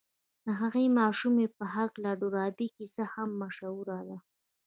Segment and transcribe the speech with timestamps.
[0.45, 4.17] د هغې ماشومې په هکله د ډاربي کيسه هم مشهوره ده.